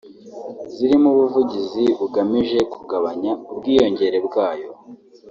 zirimo 0.75 1.07
ubuvuzi 1.13 1.83
bugamije 1.99 2.59
kugabanya 2.73 3.31
ubwiyongere 3.51 4.17
bwayo 4.27 4.69